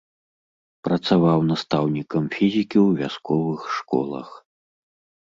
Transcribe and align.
Працаваў 0.85 1.39
настаўнікам 1.49 2.23
фізікі 2.35 2.77
ў 2.87 3.01
вясковых 3.01 3.61
школах. 3.77 4.29